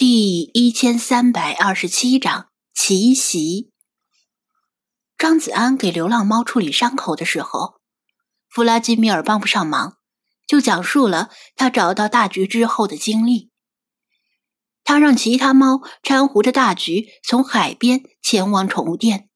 [0.00, 3.70] 第一千三百二十七章奇袭。
[5.18, 7.82] 张子安给流浪猫处理伤口的时候，
[8.48, 9.98] 弗拉基米尔帮不上忙，
[10.46, 13.50] 就讲述了他找到大橘之后的经历。
[14.84, 19.28] 他让其他猫搀扶着大橘从海边前往宠物店，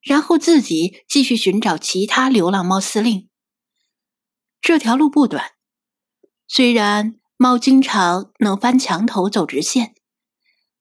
[0.00, 3.28] 然后自己继续寻找其他流浪猫司令。
[4.62, 5.50] 这条路不短，
[6.48, 7.19] 虽然。
[7.42, 9.94] 猫经常能翻墙头走直线，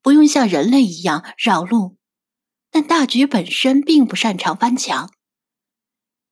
[0.01, 1.95] 不用像人类一样绕路，
[2.69, 5.09] 但大橘本身并不擅长翻墙，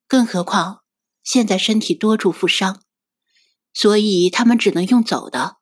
[0.05, 0.81] 更何况
[1.23, 2.83] 现在身体多处负伤，
[3.73, 5.59] 所以他们只能用走的。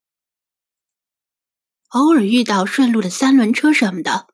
[1.89, 4.29] 偶尔遇到顺路的三轮车什么的，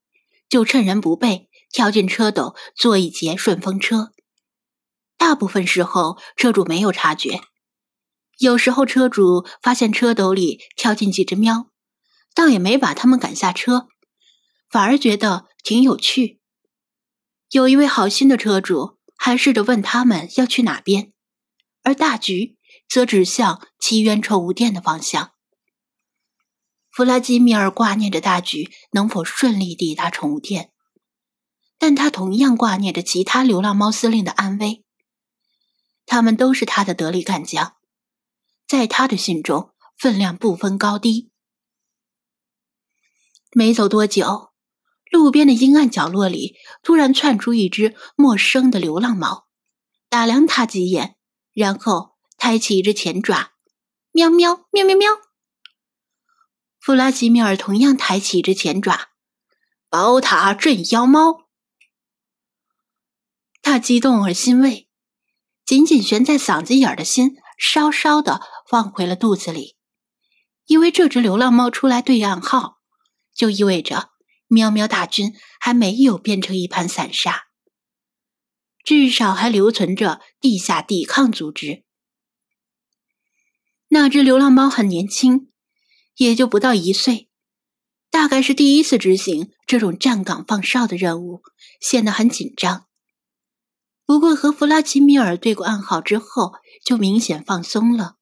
[0.47, 4.13] 就趁人不备跳进车斗坐一节顺风车。
[5.17, 7.41] 大部分时候车主没有察觉。
[8.41, 11.67] 有时候车主发现车斗里跳进几只喵，
[12.33, 13.87] 倒也没把他们赶下车，
[14.67, 16.41] 反而觉得挺有趣。
[17.51, 21.13] 有一位好心的车主还试着问他们要去哪边，
[21.83, 22.57] 而大橘
[22.89, 25.33] 则指向奇缘宠物店的方向。
[26.89, 30.71] 弗拉基米尔挂念着大橘能否顺利抵达宠物店，
[31.77, 34.83] 但他同样挂念着其他流浪猫司令的安危。
[36.07, 37.75] 他们都是他的得力干将。
[38.71, 41.29] 在他的心中，分量不分高低。
[43.51, 44.53] 没走多久，
[45.11, 49.49] 路边的阴暗角落里突然窜出一只陌生的流浪猫，
[50.07, 51.17] 打量他几眼，
[51.51, 53.51] 然后抬起一只前爪，
[54.13, 55.09] 喵喵喵喵喵。
[56.79, 59.09] 弗拉基米尔同样抬起一只前爪，
[59.89, 61.49] 宝塔镇妖猫。
[63.61, 64.87] 他激动而欣慰，
[65.65, 68.39] 紧紧悬在嗓子眼的心稍稍的。
[68.71, 69.75] 放回了肚子里，
[70.65, 72.77] 因为这只流浪猫出来对暗号，
[73.35, 74.11] 就意味着
[74.47, 77.47] 喵喵大军还没有变成一盘散沙，
[78.85, 81.83] 至少还留存着地下抵抗组织。
[83.89, 85.51] 那只流浪猫很年轻，
[86.15, 87.29] 也就不到一岁，
[88.09, 91.41] 大概是第一次执行这种站岗放哨的任务，
[91.81, 92.87] 显得很紧张。
[94.05, 96.53] 不过和弗拉基米尔对过暗号之后，
[96.85, 98.15] 就明显放松了。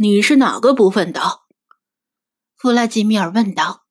[0.00, 1.40] 你是哪个部分的？
[2.54, 3.84] 弗拉基米尔问道。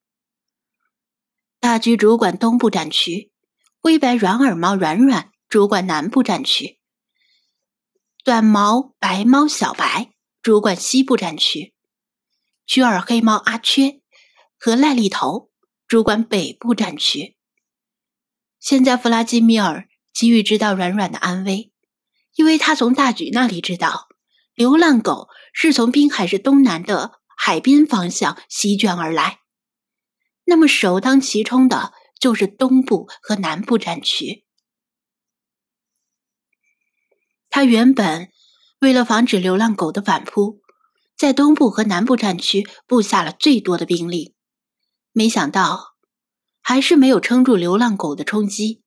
[1.60, 3.34] 大局主管东部战区，
[3.82, 6.80] 灰白软耳猫软软主管南部战区，
[8.24, 11.74] 短毛白猫小白主管西部战区，
[12.66, 14.00] 曲耳黑猫阿缺
[14.58, 15.52] 和赖利头
[15.90, 17.36] 主管北部战区。
[18.62, 21.74] 现在弗拉基米尔急于知道软软的安危，
[22.36, 24.07] 因为他从大局那里知道。
[24.58, 29.42] 流浪狗是从滨海市东南的海滨方向席卷而来，
[30.46, 34.46] 那么首当其冲的就是东部和南部战区。
[37.52, 38.32] 他原本
[38.80, 40.60] 为了防止流浪狗的反扑，
[41.16, 44.34] 在东部和南部战区布下了最多的兵力，
[45.12, 45.94] 没想到
[46.64, 48.82] 还是没有撑住流浪狗的冲击，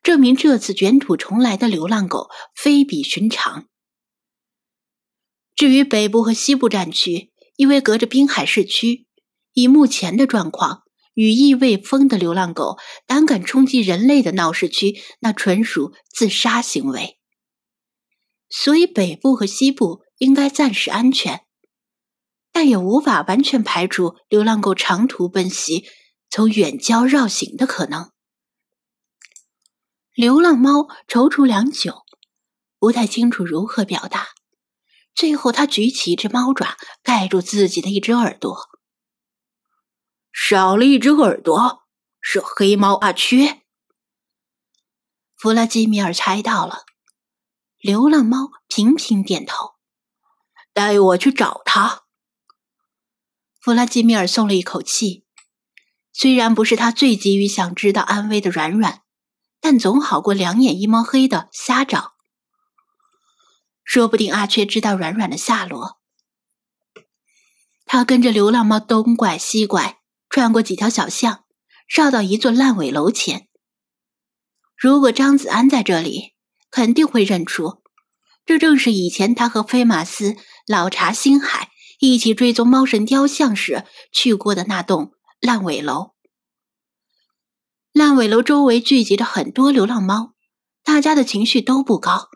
[0.00, 3.66] 证明这次卷土重来的流浪狗非比寻常。
[5.54, 9.06] 至于北部和西部战区，因为隔着滨海市区，
[9.52, 10.82] 以目前的状况，
[11.14, 17.18] 羽翼未丰的流浪狗胆敢冲击人类的闹市区，那纯属自杀行为。
[18.48, 21.42] 所以北部和西部应该暂时安全，
[22.50, 25.84] 但也无法完全排除流浪狗长途奔袭、
[26.28, 28.10] 从远郊绕行的可能。
[30.14, 32.02] 流浪猫踌躇良久，
[32.78, 34.28] 不太清楚如何表达。
[35.14, 38.70] 最后，他举起一只猫爪，盖住自己的一只耳朵。
[40.32, 41.82] 少了一只耳朵，
[42.20, 43.62] 是黑猫阿缺。
[45.36, 46.84] 弗拉基米尔猜到了，
[47.78, 49.72] 流浪猫频频点头。
[50.72, 52.04] 带我去找他。
[53.60, 55.26] 弗拉基米尔松了一口气，
[56.12, 59.02] 虽然不是他最急于想知道安危的软软，
[59.60, 62.11] 但总好过两眼一摸黑的瞎找。
[63.84, 66.00] 说不定阿缺知道软软的下落。
[67.84, 69.98] 他跟着流浪猫东拐西拐，
[70.30, 71.44] 穿过几条小巷，
[71.86, 73.48] 绕到一座烂尾楼前。
[74.76, 76.32] 如果张子安在这里，
[76.70, 77.82] 肯定会认出，
[78.46, 80.36] 这正是以前他和菲马斯、
[80.66, 81.70] 老查、星海
[82.00, 86.14] 一起追踪猫神雕像时去过的那栋烂尾楼。
[87.92, 90.32] 烂尾楼周围聚集着很多流浪猫，
[90.82, 92.30] 大家的情绪都不高。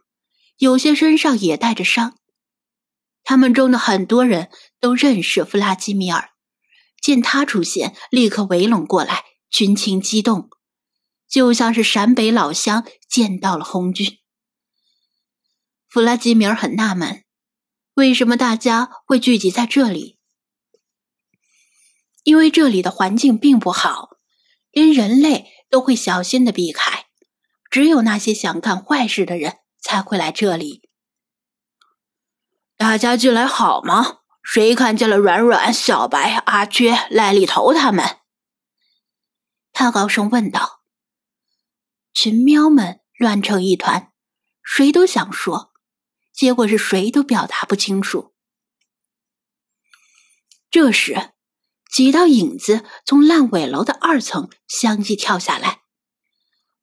[0.58, 2.16] 有些身上也带着伤，
[3.24, 4.50] 他们中的很多人
[4.80, 6.30] 都认识弗拉基米尔，
[7.00, 10.48] 见他出现，立刻围拢过来，群情激动，
[11.28, 14.18] 就像是陕北老乡见到了红军。
[15.88, 17.24] 弗拉基米尔很纳闷，
[17.94, 20.18] 为什么大家会聚集在这里？
[22.24, 24.16] 因为这里的环境并不好，
[24.70, 27.06] 连人类都会小心的避开，
[27.70, 30.88] 只有那些想干坏事的人才会来这里。
[32.76, 34.18] 大家进来好吗？
[34.42, 38.18] 谁看见了软软、小白、阿缺、赖里头他们？
[39.72, 40.82] 他高声问道。
[42.14, 44.12] 群喵们乱成一团，
[44.62, 45.72] 谁都想说，
[46.32, 48.34] 结果是谁都表达不清楚。
[50.70, 51.32] 这时，
[51.90, 55.82] 几道影子从烂尾楼的二层相继跳下来。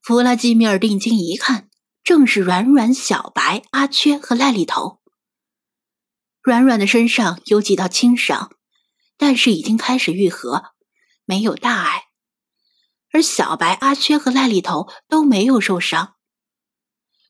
[0.01, 1.69] 弗拉基米尔定睛一看，
[2.03, 4.99] 正是软软、小白、阿缺和赖里头。
[6.41, 8.51] 软软的身上有几道轻伤，
[9.17, 10.73] 但是已经开始愈合，
[11.23, 12.03] 没有大碍。
[13.13, 16.15] 而小白、阿缺和赖里头都没有受伤。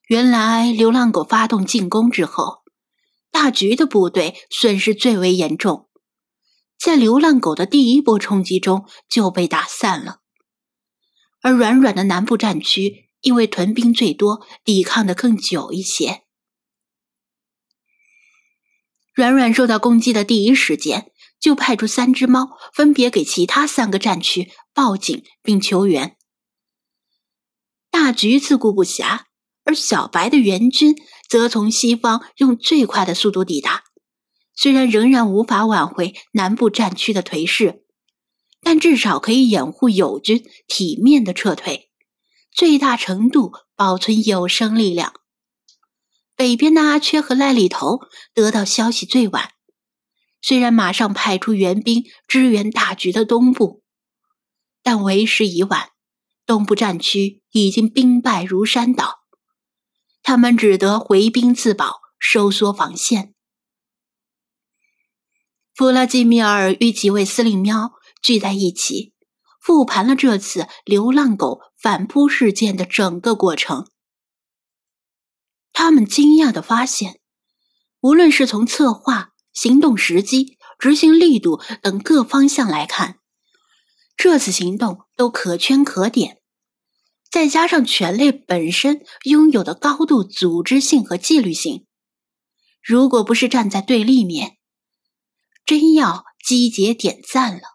[0.08, 2.64] 原来流浪狗发动进攻之后，
[3.30, 5.88] 大橘的部队损失最为严重，
[6.78, 10.20] 在流浪狗的第一波冲击中就被打散了。
[11.42, 16.22] 而软软的南部战区因为屯兵最多，抵抗的更久一些。
[19.14, 21.10] 软软受到攻击的第一时间，
[21.40, 26.16] 就派出三只猫，分别给其他三个战区报警并求援。
[27.90, 29.22] 大橘自顾不暇，
[29.64, 30.94] 而小白的援军
[31.26, 33.84] 则从西方用最快的速度抵达。
[34.54, 37.84] 虽然仍然无法挽回南部战区的颓势，
[38.60, 41.90] 但至少可以掩护友军体面的撤退，
[42.54, 45.12] 最大程度保存有生力量。
[46.36, 48.00] 北边的阿缺和赖里头
[48.32, 49.50] 得到消息最晚，
[50.40, 53.82] 虽然马上派出援兵支援大局的东部，
[54.82, 55.88] 但为时已晚，
[56.46, 59.20] 东部战区已经兵败如山倒，
[60.22, 63.34] 他们只得回兵自保，收缩防线。
[65.74, 67.92] 弗拉基米尔与几位司令喵
[68.22, 69.13] 聚在一起，
[69.64, 73.90] 复盘了这次流浪狗反扑事件的整个过程。
[75.72, 77.18] 他们惊讶的发现，
[78.00, 83.20] 无论是从策划、行动时机、执行力度等各方向来看，
[84.18, 86.42] 这次行动都可圈可点。
[87.30, 91.86] 再加上犬类本身拥有的高度组织性和纪律性，
[92.82, 94.58] 如果不是站在对立面，
[95.64, 97.73] 真要集结点赞了。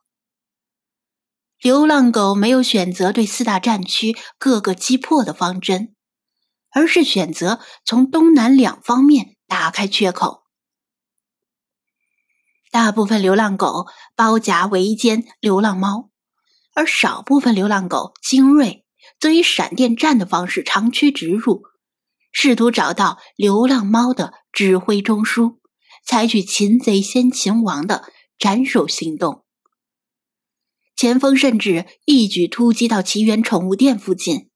[1.61, 5.95] 流浪狗没有选择对四大战区各个击破的方针。
[6.71, 10.43] 而是选择从东南两方面打开缺口。
[12.71, 16.11] 大部分流浪狗包夹围歼流浪猫，
[16.75, 18.85] 而少部分流浪狗精锐
[19.19, 21.63] 则以闪电战的方式长驱直入，
[22.31, 25.57] 试图找到流浪猫的指挥中枢，
[26.05, 29.43] 采取擒贼先擒王的斩首行动。
[30.99, 34.49] 前锋甚至一举突击到奇缘宠物店附近，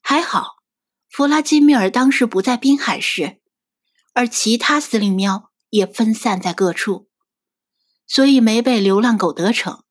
[0.00, 0.52] 还好。
[1.10, 3.40] 弗拉基米尔当时不在滨海市，
[4.14, 7.08] 而其他司令喵也分散在各处，
[8.06, 9.82] 所以没被流浪狗得逞。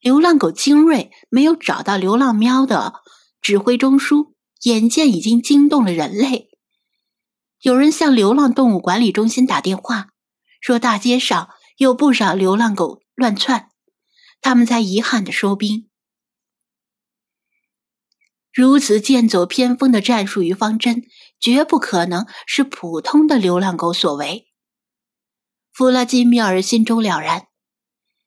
[0.00, 2.92] 流浪狗精锐没有找到流浪喵的
[3.40, 4.34] 指挥中枢，
[4.64, 6.50] 眼见已经惊动了人类。
[7.62, 10.08] 有人向流浪动物管理中心打电话，
[10.60, 11.48] 说大街上
[11.78, 13.70] 有不少流浪狗乱窜，
[14.40, 15.88] 他们才遗憾的收兵。
[18.52, 21.04] 如此剑走偏锋的战术与方针，
[21.38, 24.48] 绝不可能是普通的流浪狗所为。
[25.70, 27.46] 弗拉基米尔心中了然，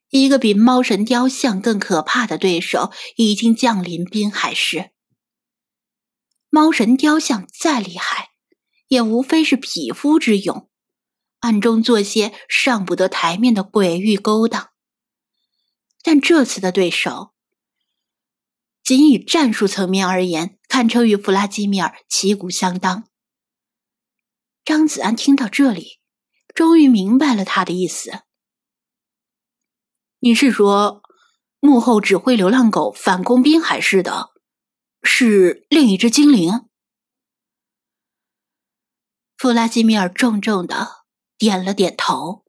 [0.09, 4.91] 一个比猫神雕像更可怕的对手已经降临滨海市。
[6.49, 8.29] 猫神雕像再厉害，
[8.87, 10.69] 也无非是匹夫之勇，
[11.39, 14.70] 暗中做些上不得台面的鬼域勾当。
[16.03, 17.33] 但这次的对手。
[18.83, 23.07] 仅以战术层面而言，堪称与弗拉基米尔旗鼓相当。
[24.65, 25.99] 张子安听到这里，
[26.53, 28.23] 终于明白了他的意思。
[30.19, 31.01] 你是说，
[31.59, 34.29] 幕后指挥流浪狗反攻滨海市的，
[35.03, 36.67] 是另一只精灵？
[39.37, 41.05] 弗拉基米尔重重的
[41.37, 42.40] 点了点头。